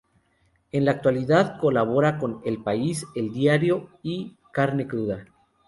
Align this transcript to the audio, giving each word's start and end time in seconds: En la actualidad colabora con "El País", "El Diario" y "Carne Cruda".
En 0.71 0.83
la 0.85 0.93
actualidad 0.93 1.59
colabora 1.59 2.17
con 2.17 2.41
"El 2.43 2.63
País", 2.63 3.05
"El 3.13 3.31
Diario" 3.31 3.89
y 4.01 4.35
"Carne 4.51 4.87
Cruda". 4.87 5.27